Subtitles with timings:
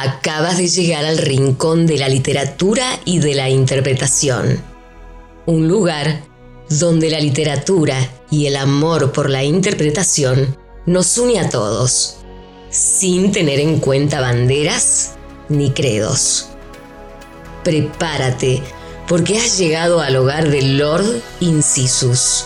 [0.00, 4.62] Acabas de llegar al rincón de la literatura y de la interpretación.
[5.44, 6.22] Un lugar
[6.68, 7.96] donde la literatura
[8.30, 10.56] y el amor por la interpretación
[10.86, 12.18] nos une a todos,
[12.70, 15.14] sin tener en cuenta banderas
[15.48, 16.50] ni credos.
[17.64, 18.62] Prepárate,
[19.08, 22.44] porque has llegado al hogar del Lord Incisus,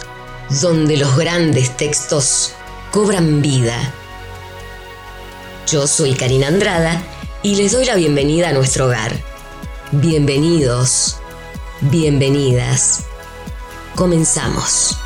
[0.63, 2.53] donde los grandes textos
[2.93, 3.93] cobran vida.
[5.71, 7.12] Yo soy Karina Andrada
[7.43, 9.13] y les doy la bienvenida a nuestro hogar.
[9.91, 11.17] Bienvenidos,
[11.81, 13.05] bienvenidas.
[13.97, 14.97] Comenzamos.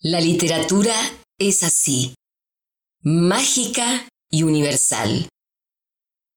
[0.00, 0.94] La literatura
[1.38, 2.14] es así,
[3.02, 5.28] mágica y universal.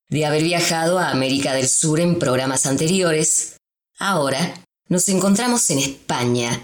[0.09, 3.57] De haber viajado a América del Sur en programas anteriores,
[3.97, 6.61] ahora nos encontramos en España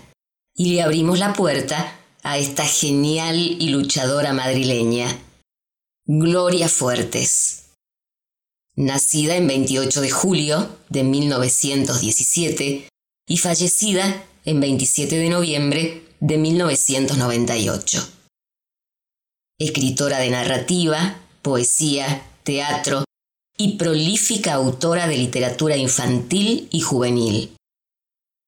[0.54, 5.08] y le abrimos la puerta a esta genial y luchadora madrileña,
[6.06, 7.70] Gloria Fuertes.
[8.76, 12.88] Nacida en 28 de julio de 1917
[13.28, 18.22] y fallecida en 27 de noviembre de 1998
[19.66, 23.04] escritora de narrativa, poesía, teatro
[23.58, 27.56] y prolífica autora de literatura infantil y juvenil.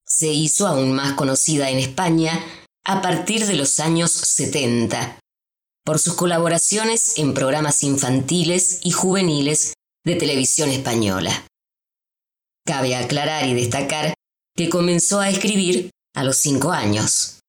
[0.05, 2.39] Se hizo aún más conocida en España
[2.86, 5.19] a partir de los años 70
[5.86, 9.73] por sus colaboraciones en programas infantiles y juveniles
[10.05, 11.47] de televisión española.
[12.66, 14.14] Cabe aclarar y destacar
[14.55, 17.39] que comenzó a escribir a los cinco años.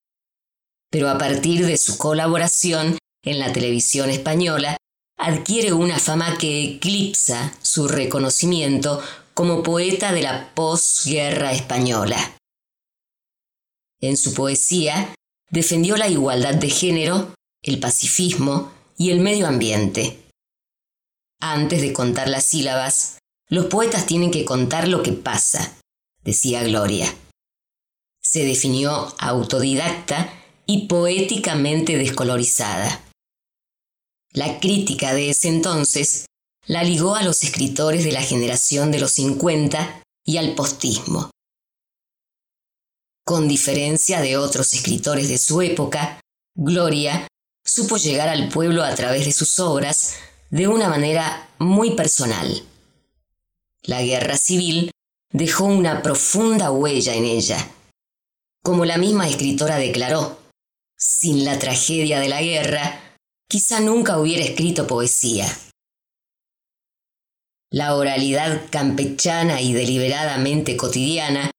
[0.91, 4.77] Pero a partir de su colaboración en la televisión española,
[5.17, 9.03] adquiere una fama que eclipsa su reconocimiento
[9.35, 12.19] como poeta de la posguerra española.
[14.01, 15.15] En su poesía
[15.51, 20.21] defendió la igualdad de género, el pacifismo y el medio ambiente.
[21.41, 23.19] Antes de contar las sílabas,
[23.49, 25.77] los poetas tienen que contar lo que pasa,
[26.23, 27.13] decía Gloria.
[28.23, 30.33] Se definió autodidacta
[30.67, 33.01] y poéticamente descolorizada.
[34.35, 36.27] La crítica de ese entonces
[36.67, 41.31] la ligó a los escritores de la generación de los 50 y al postismo.
[43.25, 46.21] Con diferencia de otros escritores de su época,
[46.57, 47.29] Gloria
[47.65, 50.17] supo llegar al pueblo a través de sus obras
[50.51, 52.61] de una manera muy personal.
[53.83, 54.91] La guerra civil
[55.31, 57.71] dejó una profunda huella en ella.
[58.65, 60.41] Como la misma escritora declaró,
[60.97, 63.01] sin la tragedia de la guerra,
[63.49, 65.47] quizá nunca hubiera escrito poesía.
[67.71, 71.51] La oralidad campechana y deliberadamente cotidiana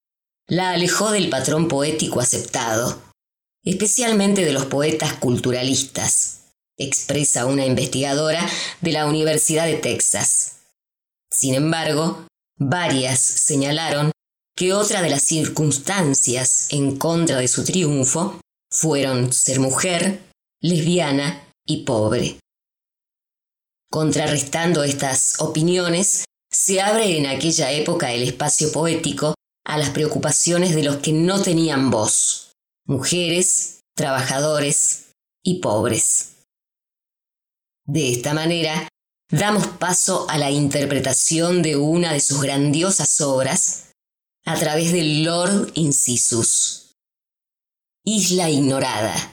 [0.48, 3.02] la alejó del patrón poético aceptado,
[3.64, 8.48] especialmente de los poetas culturalistas, expresa una investigadora
[8.82, 10.60] de la Universidad de Texas.
[11.30, 14.12] Sin embargo, varias señalaron
[14.56, 18.40] que otra de las circunstancias en contra de su triunfo
[18.72, 20.22] fueron ser mujer,
[20.62, 22.40] lesbiana y pobre.
[23.92, 30.84] Contrarrestando estas opiniones, se abre en aquella época el espacio poético a las preocupaciones de
[30.84, 32.52] los que no tenían voz,
[32.86, 35.12] mujeres, trabajadores
[35.44, 36.44] y pobres.
[37.86, 38.88] De esta manera,
[39.30, 43.92] damos paso a la interpretación de una de sus grandiosas obras
[44.46, 46.96] a través del Lord Incisus,
[48.04, 49.32] Isla Ignorada,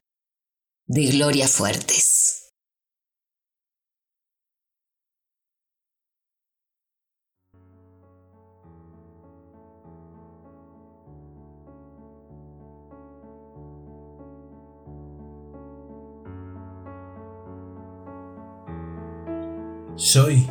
[0.87, 2.22] de Gloria Fuertes.
[19.97, 20.47] Soy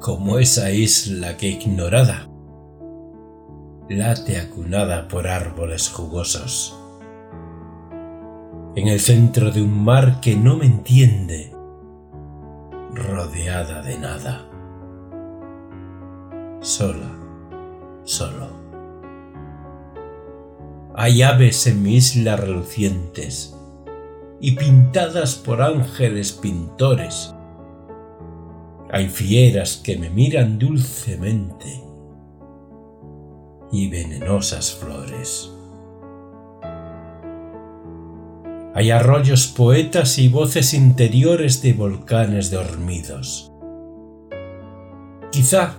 [0.00, 2.28] como esa isla que ignorada
[3.88, 6.78] late acunada por árboles jugosos
[8.74, 11.52] en el centro de un mar que no me entiende,
[12.92, 14.48] rodeada de nada,
[16.60, 17.10] sola,
[18.04, 18.50] solo.
[20.94, 23.56] Hay aves en mi isla relucientes
[24.40, 27.34] y pintadas por ángeles pintores.
[28.98, 31.84] Hay fieras que me miran dulcemente
[33.70, 35.52] y venenosas flores
[38.74, 43.52] Hay arroyos poetas y voces interiores de volcanes dormidos.
[45.30, 45.78] Quizá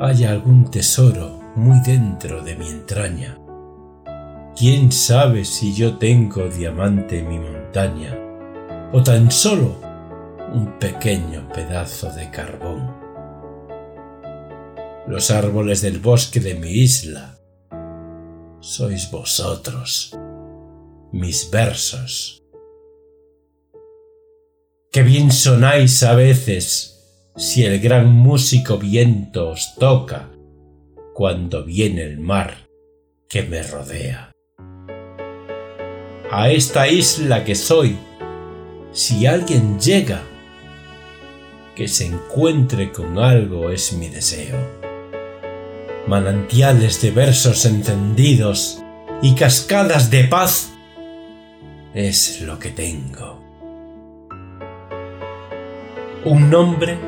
[0.00, 3.36] haya algún tesoro muy dentro de mi entraña.
[4.56, 8.16] ¿Quién sabe si yo tengo diamante en mi montaña
[8.92, 9.87] o tan solo
[10.52, 12.94] un pequeño pedazo de carbón?
[15.06, 17.38] Los árboles del bosque de mi isla
[18.60, 20.16] sois vosotros,
[21.12, 22.42] mis versos.
[24.90, 30.30] Qué bien sonáis a veces si el gran músico viento os toca
[31.14, 32.68] cuando viene el mar
[33.28, 34.32] que me rodea.
[36.30, 37.96] A esta isla que soy,
[38.92, 40.22] si alguien llega,
[41.78, 44.56] que se encuentre con algo es mi deseo.
[46.08, 48.82] Manantiales de versos encendidos
[49.22, 50.72] y cascadas de paz
[51.94, 53.40] es lo que tengo.
[56.24, 56.98] Un nombre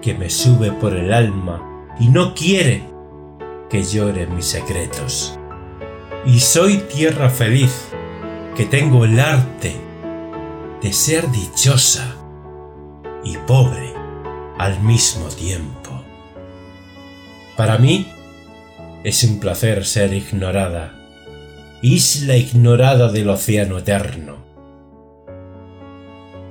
[0.00, 2.84] que me sube por el alma y no quiere
[3.68, 5.36] que llore mis secretos.
[6.24, 7.88] Y soy tierra feliz,
[8.54, 9.74] que tengo el arte
[10.80, 12.23] de ser dichosa
[13.24, 13.92] y pobre
[14.58, 15.90] al mismo tiempo.
[17.56, 18.06] Para mí
[19.02, 20.94] es un placer ser ignorada,
[21.82, 24.44] isla ignorada del océano eterno.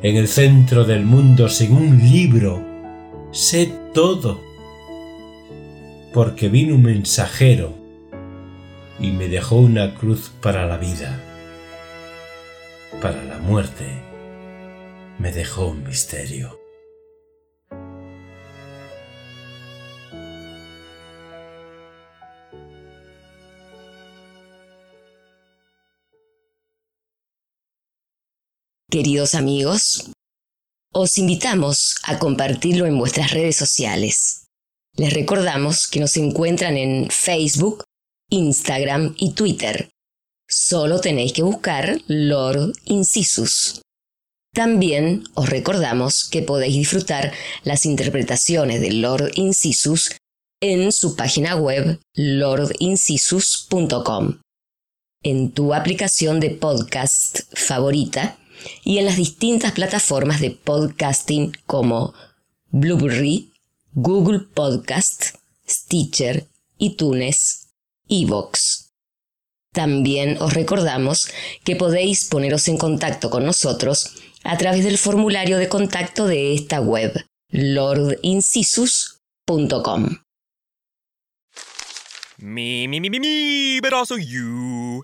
[0.02, 2.62] En el centro del mundo, sin un libro,
[3.32, 4.42] sé todo,
[6.14, 7.74] porque vino un mensajero
[9.00, 11.20] y me dejó una cruz para la vida,
[13.02, 13.86] para la muerte
[15.20, 16.63] me dejó un misterio.
[28.94, 30.12] Queridos amigos,
[30.94, 34.46] os invitamos a compartirlo en vuestras redes sociales.
[34.96, 37.86] Les recordamos que nos encuentran en Facebook,
[38.30, 39.90] Instagram y Twitter.
[40.48, 43.82] Solo tenéis que buscar Lord Incisus.
[44.54, 50.12] También os recordamos que podéis disfrutar las interpretaciones de Lord Incisus
[50.62, 54.40] en su página web lordincisus.com,
[55.24, 58.38] en tu aplicación de podcast favorita
[58.84, 62.14] y en las distintas plataformas de podcasting como
[62.70, 63.54] Blueberry,
[63.94, 65.36] Google Podcast,
[65.68, 67.70] Stitcher, iTunes,
[68.08, 68.92] Evox.
[69.72, 71.30] También os recordamos
[71.64, 76.82] que podéis poneros en contacto con nosotros a través del formulario de contacto de esta
[76.82, 77.14] web,
[77.50, 80.18] lordincisus.com.
[82.38, 85.04] Me, me, me, me, me, but also you.